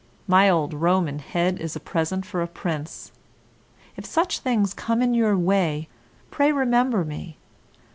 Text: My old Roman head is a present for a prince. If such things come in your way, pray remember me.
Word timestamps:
My 0.25 0.49
old 0.49 0.73
Roman 0.73 1.19
head 1.19 1.59
is 1.59 1.75
a 1.75 1.79
present 1.79 2.25
for 2.25 2.41
a 2.41 2.47
prince. 2.47 3.11
If 3.95 4.03
such 4.03 4.39
things 4.39 4.73
come 4.73 4.99
in 5.03 5.13
your 5.13 5.37
way, 5.37 5.89
pray 6.31 6.51
remember 6.51 7.05
me. 7.05 7.37